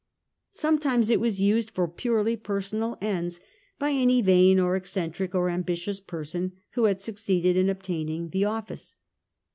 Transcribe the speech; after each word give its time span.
Sometimes 0.49 1.11
it 1.11 1.19
was 1.19 1.41
used 1.41 1.69
for 1.69 1.87
purely 1.87 2.35
personal 2.35 2.97
ends 3.03 3.39
by 3.77 3.91
any 3.91 4.19
vain, 4.23 4.59
or 4.59 4.75
eccentric, 4.75 5.35
or 5.35 5.47
ambitious 5.47 5.99
person 5.99 6.53
who 6.71 6.85
had 6.85 6.99
succeeded 6.99 7.55
in 7.55 7.69
obtaining 7.69 8.29
the 8.29 8.45
office. 8.45 8.95